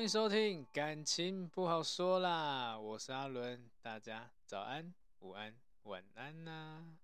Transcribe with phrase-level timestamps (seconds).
[0.00, 6.96] 欢迎收听，感情不好说啦，我是阿伦，大家早安、午安、晚安呐、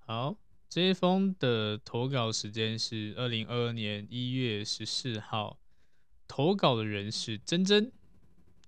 [0.00, 0.36] 好，
[0.68, 5.58] 这一封的投稿时间是二零二二年一月十四号，
[6.28, 7.90] 投稿的人是珍珍。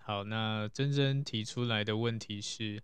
[0.01, 2.83] 好，那珍珍提出来的问题是，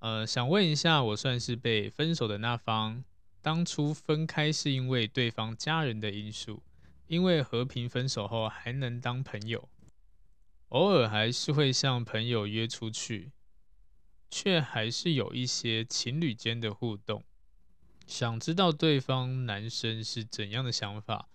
[0.00, 3.02] 呃，想问一下，我算是被分手的那方，
[3.40, 6.62] 当初分开是因为对方家人的因素。
[7.08, 9.68] 因为和平分手后还能当朋友，
[10.68, 13.32] 偶尔还是会向朋友约出去，
[14.30, 17.24] 却还是有一些情侣间的互动。
[18.06, 21.28] 想知道对方男生是怎样的想法？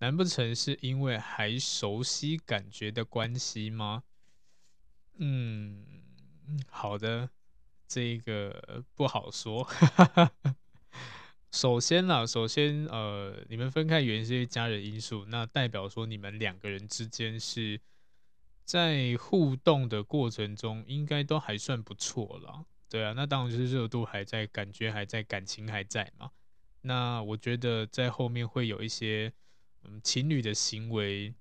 [0.00, 4.04] 难不成是因为还熟悉感觉的关系吗？
[5.16, 5.84] 嗯，
[6.70, 7.30] 好的，
[7.86, 9.68] 这个不好说。
[11.50, 17.80] 首先啦，首先，呃，你们分开原因是因为家人因素，那代表说你们两个人之间是
[18.64, 26.30] 在互动的过程中，应该都还算不错啦，对啊，那当然就是热度还在，感觉还在，感情还在嘛。
[26.82, 29.32] 那我觉得在后面会有一些，
[29.84, 31.34] 嗯，情侣的行为，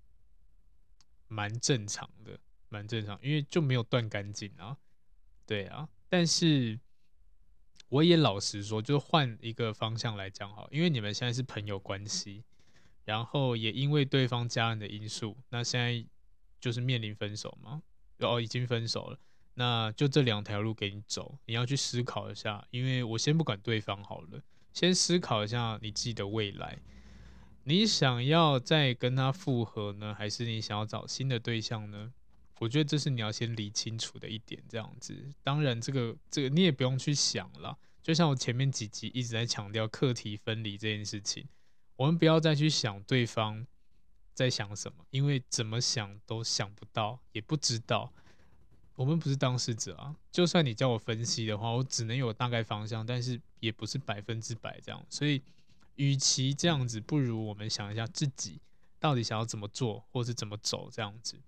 [1.27, 4.77] 蛮正常的，蛮正常，因为就没有断干净啊，
[5.45, 6.79] 对啊，但是。
[7.89, 12.43] 我也老实说，就换一个方向来讲好，因为你们现在是朋友关系，
[13.05, 16.05] 然后也因为对方家人的因素，那现在
[16.59, 17.81] 就是面临分手嘛，
[18.19, 19.19] 哦，已经分手了，
[19.53, 24.41] 那就这两条路给你走，你要去思考一下，因为我先不管对方好了，
[24.73, 26.79] 先思考一下你自己的未来，
[27.63, 32.11] 你想要再跟他复合呢，还是你想要找新的对象呢？
[32.59, 35.15] 我觉得这是你要先理清楚的一点，这样子。
[35.43, 37.77] 当然，这个这个你也不用去想了。
[38.01, 41.47] 就像我前面几集一直在强调课题分离这件事情，
[41.97, 43.67] 我们不要再去想对方
[44.33, 48.13] 在想什么，因为怎么想都想不到，也不知道。
[48.95, 50.15] 我们不是当事者啊。
[50.31, 55.05] 就算你叫我分析的话，我只能有大概方向，但是也不是百分之百这样。
[55.09, 55.43] 所以，
[55.95, 58.59] 与其这样子，不如我们想一下自己
[58.99, 61.39] 到底想要怎么做，或是怎么走这样子。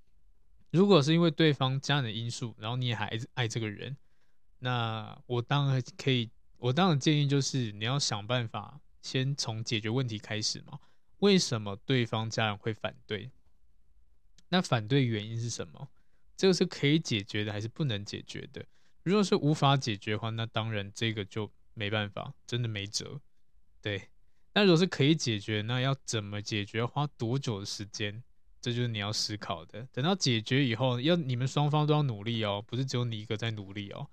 [0.72, 3.97] 如果是因为对方家人的因素，然后你也还爱这个人，
[4.59, 10.80] 那我当然可以，我当然建议就是你要想办法先从解决问题开始嘛。
[11.19, 13.31] 为什么对方家人会反对？
[14.50, 15.90] 那反对原因是什么？
[16.38, 18.66] 这个是可以解决的还是不能解决的？
[19.03, 23.19] 如果是无法解决的话，那当然这个就没办法，真的没辙。
[23.81, 24.09] 对，
[24.53, 26.86] 那如果是可以解决，那要怎么解决？
[26.86, 28.24] 花多久的时间？
[28.62, 29.88] 这就是你要思考的。
[29.92, 34.08] 等到解决以后，要你们双方都要努力哦，不是只有你一个在努力哦。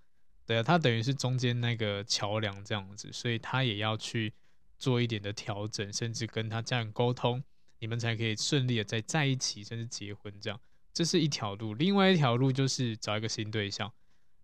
[0.45, 4.33] 对啊，他等于是中间那个桥梁这样子，所以他也要去
[4.79, 7.43] 做一点的调整，甚至跟他家人沟通，
[7.81, 10.61] 你们才可以顺利的再在一起，甚至结婚这样。
[10.93, 13.93] 这是一条路，另外一条路就是找一个新对象。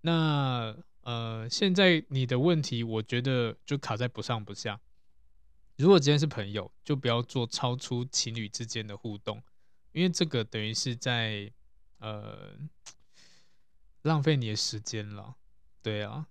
[0.01, 4.81] 那呃，现在你的问题，我觉得就卡在不上不下。
[5.77, 9.43] 如果今天是朋友，就不要做超出情侣之间的互动。
[9.93, 11.53] 因为这个等于是在
[11.99, 12.57] 呃
[14.03, 15.37] 浪费你的时间了，
[15.83, 16.27] 对啊，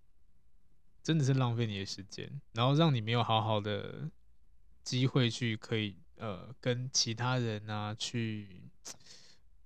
[1.04, 4.10] 真的是浪费你的时间，然后让你没有好好的
[4.84, 8.70] 机会去可以呃跟其他人啊去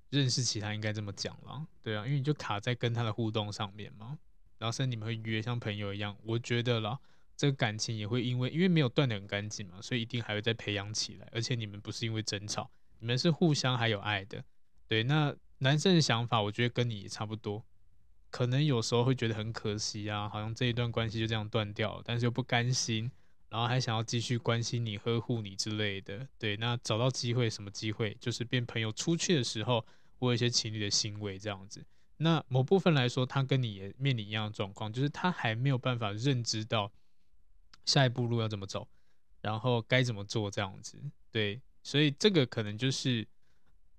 [0.09, 4.19] 认识其他，应该这么讲了，对啊，因为你就卡在跟他的互动上面嘛，
[4.57, 6.99] 然后甚至你们会约像朋友一样，我觉得啦，
[7.35, 12.69] 这个感情也会因为因为没有断得很干净嘛，所以一定还会再培养起来，而且你们不是因为争吵。
[13.05, 14.43] 你们是互相还有爱的，
[14.87, 15.03] 对？
[15.03, 17.63] 那男生的想法，我觉得跟你也差不多，
[18.31, 23.11] 可能有时候会觉得很可惜啊，好像这一段关系就这样断掉了，但是又不甘心，
[23.49, 26.27] 然后还想要继续关心你、呵护你之类的。
[26.39, 28.17] 对，那找到机会，什么机会？
[28.19, 29.85] 就是变朋友出去的时候，
[30.17, 31.85] 我有一些情侣的行为这样子。
[32.17, 36.91] 那某部分来说，他跟你也面临一样的状况，就是他还没有办法认知到
[37.85, 38.87] 下一步路要怎么走，
[39.41, 40.99] 然后该怎么做这样子。
[41.31, 43.25] 对，所以这个可能就是。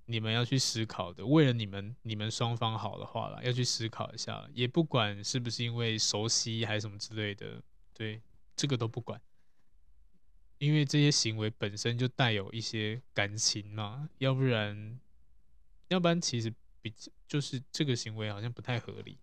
[0.09, 7.61] 你们要去思考的，为了你们你们双方好的话啦，要去思考一下，也不管是不是因为熟悉还是什么之类的，
[7.93, 8.23] 对，
[8.55, 9.21] 这个都不管，
[10.59, 15.01] 因为这些行为本身就带有一些感情嘛，要不然，
[15.89, 16.95] 要不然其实比
[17.27, 19.19] 就是这个行为好像不太合理。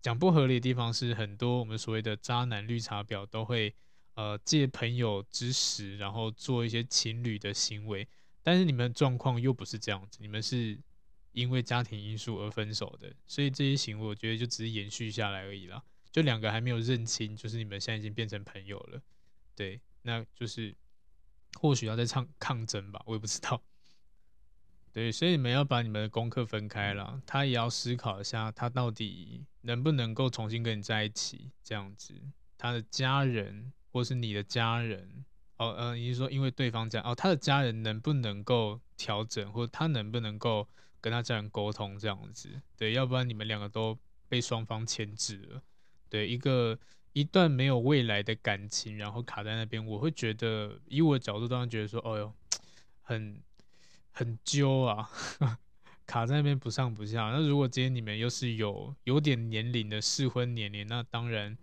[0.00, 3.74] 讲不合理的地方是，很多我们所谓的渣男绿茶婊都会
[4.14, 8.08] 呃借朋友之实，然后做一些情侣的行为。
[8.42, 10.78] 但是你们状况又不是这样子，你们是
[11.32, 15.82] 因为家庭因素而分手的，所以这些行为我觉得就只是延续下来而已啦。
[16.10, 19.00] 就两个还没有认清，就是你们现在已经变成朋友了，
[19.54, 20.74] 对，那就是
[21.54, 23.62] 或许要再唱抗争吧，我也不知道。
[24.92, 32.20] 对，所以你们要把你们的功课分开了，他也要思考一下，他到底能不能够重新跟你在一起，这样子，
[32.58, 35.24] 他的家人或是你的家人。
[35.58, 40.66] 哦，嗯，你是说因为对方这样哦，他的家人能不能够调整，或他能不能够
[41.00, 42.48] 跟他家人沟通这样子？
[42.76, 43.96] 对，要不然你们两个都
[44.28, 45.62] 被双方牵制了。
[46.08, 46.76] 对，一个
[47.12, 52.34] 一段没有未来的感情，然后卡在那边，我会觉得，以我的角度当然觉得说，哦哟，
[53.02, 53.40] 很
[54.10, 55.08] 很揪啊，
[56.06, 57.30] 卡在那边不上不下。
[57.30, 61.56] 那如果今天你们又是有有点年龄的适婚年龄，那当然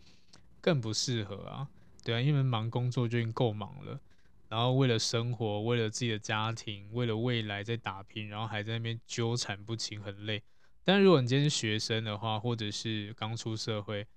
[0.61, 1.67] 更不适合啊。
[2.09, 3.99] 对啊，因为忙工作就已经够忙了，
[4.47, 10.41] 然后为了生活，为了自己的家庭，为了未来在打拼，然后还在那边纠缠不清，很累。
[10.83, 14.07] 但如果你今天是学生的话，或者是刚出社会，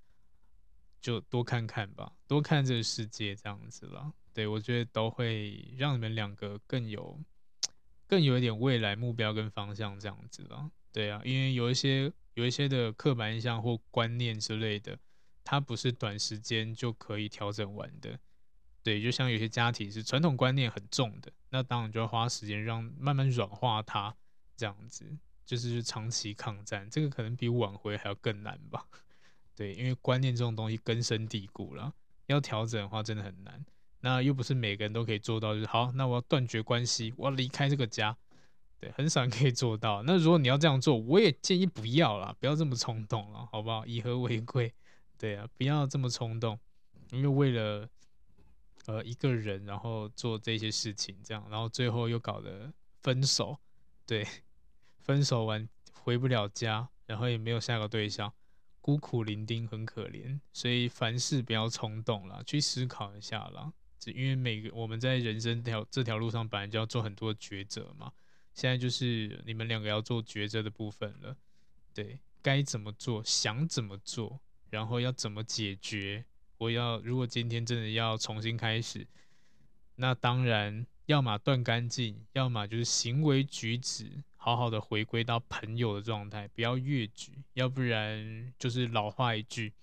[1.03, 4.11] 就多看看吧，多看这个世界这样子了。
[4.33, 7.21] 对，我觉得都会让你们两个更有，
[8.07, 10.71] 更有一点未来目标跟方向这样子了。
[10.91, 14.99] 对啊，因为有一些有一些的刻板印象或观念之类的。
[15.45, 18.19] 它不是短时间就可以调整完的，
[18.83, 24.15] 对，就像有些家庭是传统观念很重的，那当然就要花时间让慢慢软化它，
[24.57, 25.05] 这样子
[25.45, 28.87] 就是长期抗战，这个可能比挽回还要更难吧？
[29.55, 31.93] 对，因为观念这种东西根深蒂固了，
[32.27, 33.65] 要调整的话真的很难。
[34.01, 38.17] 那又不是每个人都可以做到，就是好，那我要断绝关系，我要离开这个家，
[38.81, 40.03] 对，很少人可以做到。
[40.03, 43.87] 那如果你要这样做，我也建议不要啦，不要这么冲动了，好不好？
[43.87, 44.75] 以和为贵。
[45.23, 46.59] 对啊，不要这么冲动，
[47.13, 47.89] 因为为了
[48.87, 52.73] 呃一个人，然后做这些事情，这样，然后最后又搞得
[53.03, 53.57] 分手，
[54.05, 54.27] 对，
[54.99, 58.35] 分手完回不了家，然后也没有下个对象，
[58.81, 60.41] 孤苦伶仃，很可怜。
[60.53, 63.73] 所以凡事不要冲动啦，去思考一下啦。
[64.01, 68.13] 只因为每个我们在人生条这条路上，本来就要做很多抉择嘛。
[68.55, 71.37] 现在就是你们两个要做抉择的部分了，
[71.95, 74.41] 对，该怎么做，想怎么做。
[74.73, 76.25] 然后要怎么解决？
[76.57, 79.07] 我要如果今天真的要重新开始，
[79.97, 89.75] 那当然要么断干净，要么就是行为举止好好的回归到朋友的状态，不要越矩，要不然就是老话一句，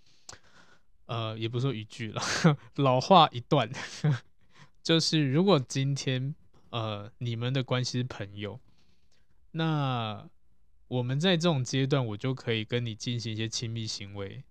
[1.06, 2.21] 呃，也不说一句了，
[2.77, 3.69] 老话一段，
[4.81, 6.33] 就是如果今天
[6.71, 8.59] 呃你们的关系是朋友，
[9.52, 10.28] 那
[10.87, 14.44] 我们在这种阶段，我就可以跟你进行一些亲密行为。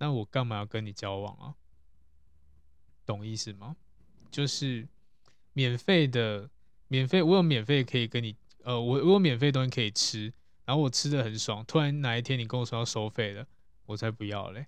[0.00, 1.54] 那我干嘛要跟你交往啊？
[3.06, 3.76] 懂意思吗？
[4.30, 4.88] 就是
[5.52, 6.48] 免费的，
[6.88, 10.32] 免费，我有免费可以跟你，呃，我我有免费东西可以吃，
[10.64, 11.64] 然后我吃的很爽。
[11.66, 13.46] 突然哪一天你跟我说要收费了，
[13.86, 14.66] 我才不要嘞，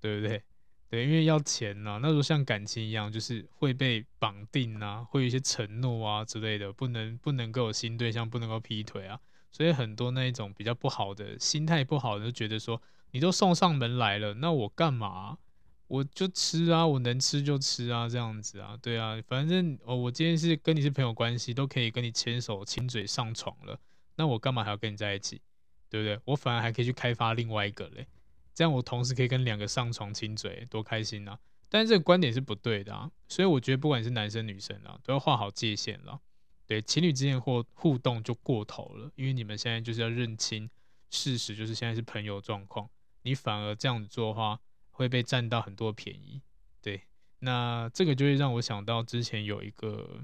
[0.00, 0.42] 对不对？
[0.90, 1.98] 对，因为要钱呐。
[2.02, 9.18] 那如果像感情一样，就是会被绑定啊，会有一些承诺啊之类的，不能不能够有新对象，不能够劈腿啊。
[9.54, 12.82] 所以很多那一种比较不好的心态不好的，就觉得说。
[13.14, 15.38] 你都送上门来了，那我干嘛？
[15.86, 23.78] 我就吃啊，我能吃就吃啊，这样子啊，对啊，反正哦，我今天是跟你是朋友关系，都可以跟你牵手亲嘴上床了，
[24.16, 25.40] 那我干嘛还要跟你在一起？
[25.88, 26.18] 对不对？
[26.24, 28.08] 我反而还可以去开发另外一个嘞，
[28.52, 31.38] 这样我同时可以跟两个上床亲嘴，多开心啊！
[31.68, 36.20] 但是这个观点是不对的啊，所以我觉得不管是男生女生啊，都要画好界限了。
[36.66, 40.70] 对，情侣之间或互动就过头了，因为你们现在就是要认清
[41.10, 42.88] 事实，就是现在是朋友状况。
[43.22, 44.58] 你反而这样子做的话，
[44.90, 46.40] 会被占到很多便宜，
[46.80, 47.02] 对。
[47.40, 50.22] 那这个就会让我想到之前有一个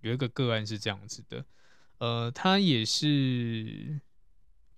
[0.00, 1.44] 有一个个案是这样子的，
[1.98, 4.00] 呃，他也是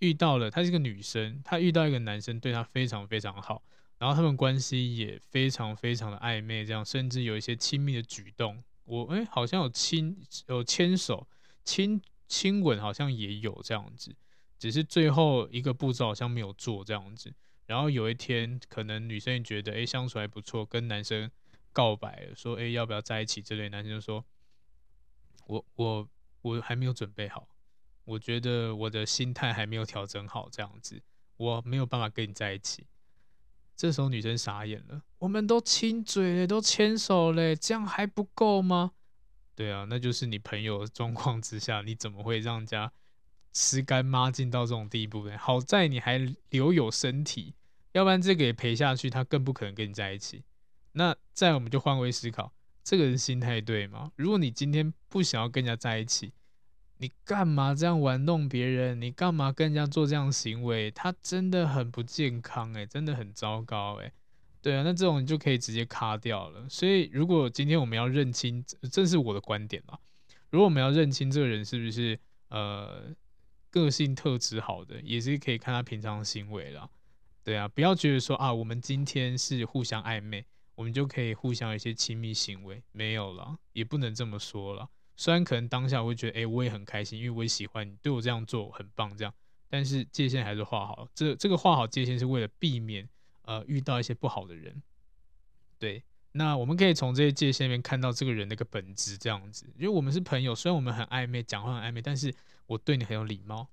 [0.01, 3.63] 遇到了，她是个女生，她遇到一个男生对她非常非常好，
[3.99, 8.65] 然后他们关系也非常非常的暧昧，这样甚至有一些亲密的举动。
[8.87, 10.17] 我哎、好像有亲
[10.47, 11.29] 有牵手、
[11.65, 14.17] 亲亲吻，好像也有这样子，
[14.59, 17.35] 只是最后一个步骤好像没有做这样子。
[17.67, 21.31] 然后有一天，可能女生也觉得哎、相处还不错，跟男生
[21.73, 24.25] 告白，说哎、要不要在一起之类，男生就说，
[25.47, 26.09] 我我
[26.43, 27.49] 我还没有准备好，
[28.05, 31.03] 我觉得我的心态还没有调整好，这样子
[31.37, 32.87] 我没有办法跟你在一起。
[33.77, 38.93] 这时候女生傻眼了，我们都亲嘴了，都牵手了，这样还不够吗？
[39.55, 42.91] 对啊，那就是你朋友的状况之下，你怎么会让人家
[43.53, 45.37] 吃干抹净到这种地步呢？
[45.39, 46.19] 好在你还
[46.51, 47.55] 留有身体，
[47.93, 50.45] 要不然这个也赔下去，他更不可能跟你在一起。
[50.93, 52.53] 那再我们就换位思考，
[52.83, 54.11] 这个人心态对吗？
[54.17, 56.33] 如果你今天不想要跟人家在一起，
[56.99, 59.01] 你干嘛这样玩弄别人？
[59.01, 60.91] 你干嘛跟人家做这样行为？
[60.91, 64.13] 他真的很不健康诶，真的很糟糕诶。
[64.63, 66.69] 对啊，那这种你就可以直接卡掉了。
[66.69, 69.99] 所以如果今天我们要认清，这是我的观点啦。
[70.51, 73.15] 如果我们要认清这个人是不是呃
[73.71, 76.89] 个性特质好的，也是可以看他平常的行为啦。
[77.45, 84.89] 对啊，不要觉得说啊，我们今天是互相暧昧，我们就可以互相一些亲密行为，没有啦，也不能这么说了。
[85.17, 89.33] 虽然可能当下我会觉得，哎、我也很开心，因为我也喜欢你对我这样做，很棒这样。
[89.69, 93.09] 但是界限还是画好，这这个画好界限是为了避免
[93.43, 94.83] 呃遇到一些不好的人。
[95.79, 99.67] 对，那我们可以从这些界限里面看到这个人的一个本质这样子。
[99.77, 102.33] 因为我们是朋友，虽然我们很暧昧，讲话很暧昧，但是
[102.67, 103.69] 我对你很有礼貌，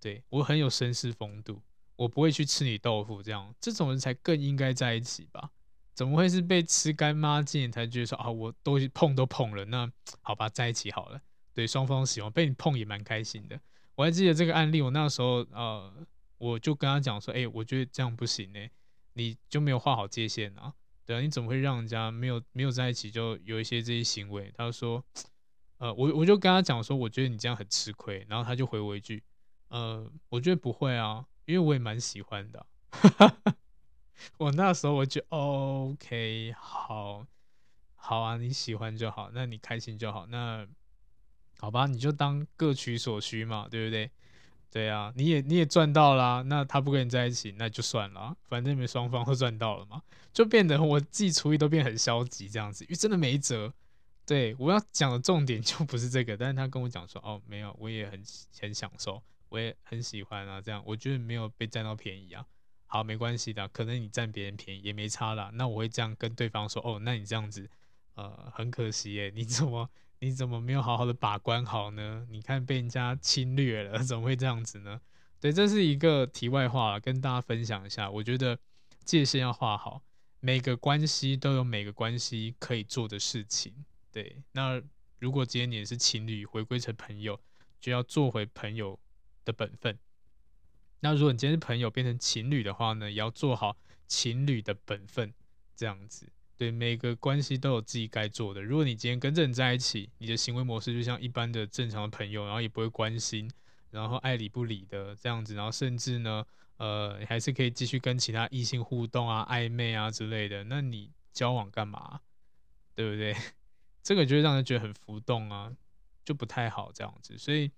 [0.00, 1.62] 对我很有绅士风度，
[1.96, 3.54] 我不会去吃你豆腐这样。
[3.60, 5.50] 这种人才更应该在一起吧。
[5.94, 9.90] 怎么会是被吃干抹净才觉得说啊，我都碰都碰了，那
[10.22, 11.20] 好吧，在一起好了。
[11.54, 13.60] 对，双方喜欢被你碰也蛮开心的。
[13.94, 15.92] 我还记得这个案例，我那时候呃，
[16.38, 18.68] 我就跟他讲说，哎、我觉得这样不行呢、
[19.12, 20.72] 你就没有画好界限啊？
[21.04, 24.50] 对啊，你怎么会让人家没有没有在一起就有一些这些行为？
[24.56, 25.04] 他说，
[25.76, 28.24] 呃，我我就跟他讲说，我觉得你这样很吃亏。
[28.28, 29.22] 然后他就回我一句，
[29.68, 32.66] 呃，我觉得不会啊，因为我也蛮喜欢的。
[34.38, 37.26] 我那时候我就 OK，好，
[37.94, 40.66] 好啊，你喜欢就好，那你开心就好，那
[41.58, 44.10] 好吧，你就当各取所需嘛，对不对？
[44.70, 50.02] 对啊，你也你也赚到啦，那他不跟你在一起，那就算了，反正你们双方都赚到了嘛，
[50.32, 53.72] 就变得我自己处理都变很消极这样子，因为真的没辙。
[54.24, 58.22] 对，我要讲的重点就不是这个，但是他跟我讲说，哦，没有，我也很
[58.60, 62.46] 很享受，我也很喜欢啊，这样我觉得没有被占到便宜啊。
[62.92, 65.50] 好，没关系的，可能你占别人便宜也没差啦。
[65.54, 67.66] 那我会这样跟对方说，哦，那你这样子，
[68.16, 72.26] 呃，很可惜耶，你怎么你怎么没有好好的把关好呢？
[72.28, 75.00] 你看被人家侵略了，怎么会这样子呢？
[75.40, 78.10] 对，这是一个题外话，跟大家分享一下。
[78.10, 78.58] 我觉得
[79.06, 80.02] 界限要画好，
[80.40, 83.72] 每个关系都有每个关系可以做的事情。
[84.12, 84.82] 对，那
[85.18, 87.40] 如果今天你也是情侣，回归成朋友，
[87.80, 89.00] 就要做回朋友
[89.46, 89.98] 的本分。
[91.04, 95.34] 那如果你今天是朋友变成情侣的话呢，也要做好情侣的本分，
[95.74, 96.30] 这样子。
[96.56, 98.62] 对，每个关系都有自己该做的。
[98.62, 103.50] 如果你今天跟这人在一起，你的行为模式就像一般的正常的朋友，然后也不会关心，
[103.90, 110.62] 然后爱理不理的这样子，然后甚至呢，呃，你还是可以继续跟其他异性互动啊、暧昧啊之类的。
[110.62, 112.20] 那你交往干嘛？
[112.94, 113.34] 对不对？
[114.04, 115.72] 这个就会让人觉得很浮动啊，
[116.24, 117.36] 就不太好这样子。
[117.36, 117.72] 所以。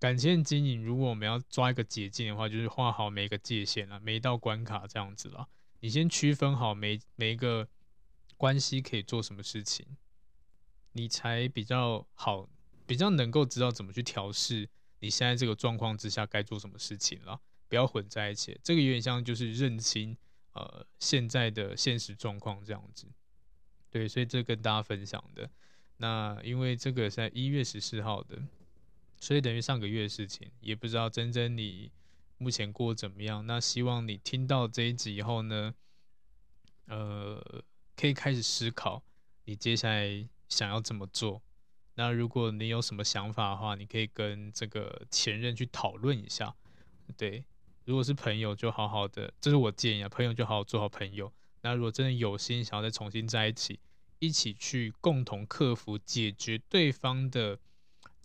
[0.00, 5.48] 感情经营，如果我们要抓一个捷径的话，就是画好每一个界限啊，每一道关卡这样子啦。
[5.80, 7.68] 你先区分好每每一个
[8.36, 9.84] 关系可以做什么事情，
[10.92, 12.48] 你才比较好，
[12.86, 14.68] 比较能够知道怎么去调试
[15.00, 17.40] 你现在这个状况之下该做什么事情了。
[17.68, 20.16] 不要混在一起，这个有点像就是认清
[20.52, 23.08] 呃现在的现实状况这样子。
[23.90, 25.50] 对，所以这跟大家分享的。
[25.96, 28.40] 那因为这个是在一月十四号的。
[29.20, 31.90] 所以等于上个月的事情，也不知道真真你
[32.38, 33.44] 目前过怎么样。
[33.46, 35.74] 那希望你听到这一集以后呢，
[36.86, 37.64] 呃，
[37.96, 39.02] 可以开始思考
[39.44, 41.42] 你接下来想要怎么做。
[41.94, 46.54] 那如果你有什么想法的话，你可以跟这个前任去讨论一下。
[47.16, 47.44] 对，
[47.84, 51.32] 如果是朋友，就好好的，这是我建议啊，朋友就好好做好朋友。
[51.62, 53.80] 那如果真的有心想要再重新在一起，
[54.20, 57.58] 一起去共同克服、解决对方的。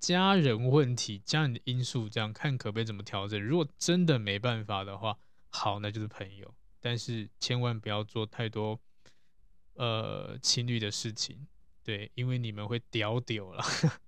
[0.03, 3.41] 家人问题、家人的因素，这样看可不可以怎么调整？
[3.41, 5.17] 如果真的没办法的话，
[5.49, 6.53] 好，那就是朋友。
[6.81, 8.77] 但是千万不要做太多
[9.75, 11.47] 呃情侣的事情，
[11.85, 13.63] 对，因为你们会屌屌了，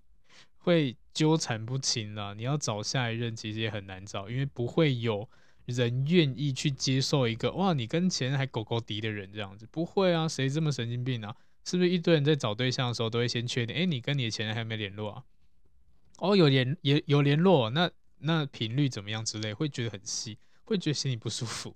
[0.60, 2.34] 会纠缠不清了。
[2.34, 5.30] 你要找下一任其实也很难找，因为不会有
[5.64, 11.34] 人愿意去接受一个哇，你跟前任还狗狗敌的人这样子，不会啊，谁这么神经病啊？
[11.64, 15.24] 是不是一堆人在找对象的时候都会先确定，哎，你跟你的前任还没联络啊？
[16.20, 21.76] 哦，有联也有联络，那那频率怎么样之类，会觉得很细，会觉得心里不舒服，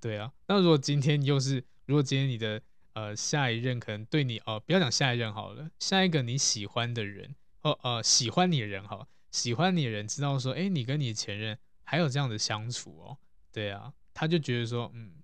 [0.00, 0.32] 对啊。
[0.46, 13.18] 那如果今天你又是，如果今天你的呃下一任可能对你哦、呃，不要讲下一任好了，下一个你喜欢的人哦呃喜欢你的人哈，喜欢你的人知道说，哎，你跟你前任还有这样的相处哦，
[13.52, 15.14] 对啊，他就觉得说，嗯，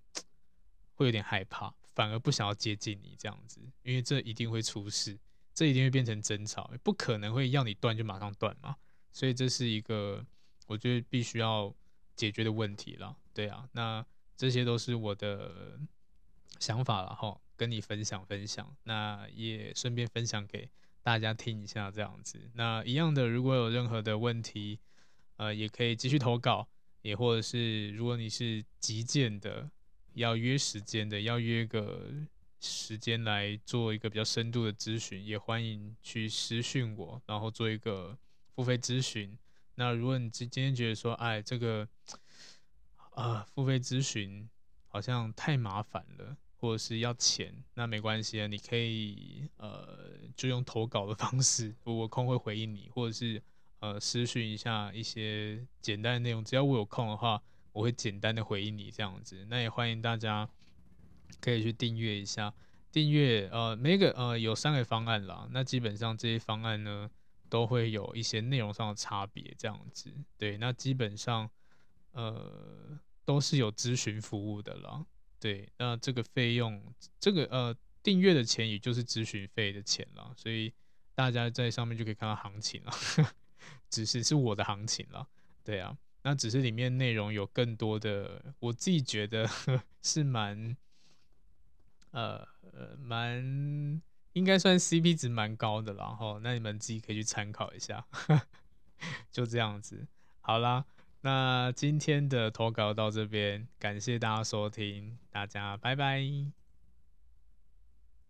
[0.95, 1.75] 会有点害怕。
[1.95, 5.19] 反而不想要接近你这样子，因为这一定会出事，
[5.57, 8.77] 这一定会变成争吵，不可能会要你断就马上断嘛。
[9.11, 10.25] 所以这是一个
[10.69, 11.75] 我觉得必须要
[12.15, 13.17] 解决的问题了。
[13.33, 14.05] 对啊，那
[14.37, 15.81] 这些都是我的
[16.61, 20.71] 想法了哈，跟你分享分享，那也顺便分享给
[21.03, 22.51] 大家听一下这样子。
[22.55, 24.79] 那一样的，如果有任何的问题，
[25.39, 26.69] 呃，也可以继续投稿，
[27.03, 29.71] 也或者是如果你是急件的。
[30.17, 32.11] 要约时间的，要约个
[32.61, 38.17] 时间来做一个比较深度的咨询，也欢迎去私讯我，然后做一个
[38.55, 39.39] 付费咨询。
[39.75, 41.87] 那如果你今天觉得说，哎，这个
[43.11, 44.49] 啊、付费咨询
[44.89, 53.43] 好像太麻烦了，或者是要钱，那没关系啊，你可以呃，就用投稿的方式，我有空会回应你，或者是
[53.81, 57.43] 呃，私讯一下一些简单的内容，只要我有空的话。
[57.77, 60.49] 我会简单的回应你这样子，那也欢迎大家
[61.41, 62.53] 可以去订阅一下，
[62.91, 67.11] 订阅呃每个呃有三个方案啦，那基本上这些方案呢
[67.49, 71.51] 都会有一些内容上的差别这样子，对，那基本上
[72.13, 75.05] 呃都是有咨询服务的啦，
[75.39, 76.83] 对，那这个费用
[77.19, 80.73] 这个呃订阅的钱也就是咨询费的钱啦，所以
[81.15, 82.93] 大家在上面就可以看到行情了，
[83.89, 85.29] 只是是我的行情了，
[85.65, 85.97] 对啊。
[86.23, 89.49] 那只是里面内容有更多的，我自己觉得
[90.03, 90.77] 是蛮，
[92.17, 94.01] 呃呃蛮
[94.33, 98.07] 应该算 CP 值蛮高的，然后那你们自己可以去参考一下，
[99.31, 100.07] 就这样子，
[100.41, 100.87] 好啦，
[101.21, 106.66] 那今天的投稿到这边，感谢大家收听，大家拜拜。